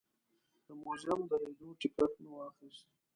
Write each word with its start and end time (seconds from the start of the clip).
د 0.65 0.67
موزیم 0.83 1.19
د 1.29 1.31
لیدو 1.43 1.67
ټکټ 1.79 2.11
مې 2.21 2.29
واخیست. 2.35 2.85